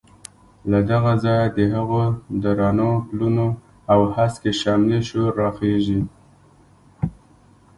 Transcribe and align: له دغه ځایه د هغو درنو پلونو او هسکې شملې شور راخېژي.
له 0.71 0.79
دغه 0.91 1.11
ځایه 1.23 1.47
د 1.57 1.59
هغو 1.73 2.01
درنو 2.43 2.91
پلونو 3.07 3.47
او 3.91 3.99
هسکې 4.15 4.51
شملې 4.61 4.99
شور 5.09 5.31
راخېژي. 5.41 6.01